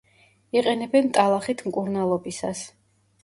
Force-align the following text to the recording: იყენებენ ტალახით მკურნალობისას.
იყენებენ 0.59 1.11
ტალახით 1.17 1.63
მკურნალობისას. 1.67 2.65